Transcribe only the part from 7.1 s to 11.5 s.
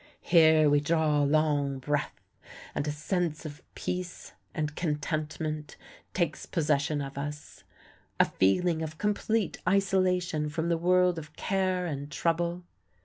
us a feeling of complete isolation from the world of